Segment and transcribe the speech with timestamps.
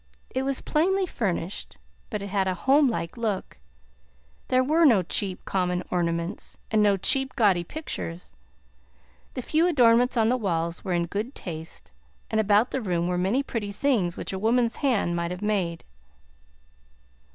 [0.31, 1.77] It was plainly furnished,
[2.09, 3.59] but it had a home like look;
[4.47, 8.33] there were no cheap, common ornaments, and no cheap, gaudy pictures;
[9.35, 11.91] the few adornments on the walls were in good taste
[12.31, 15.83] and about the room were many pretty things which a woman's hand might have made.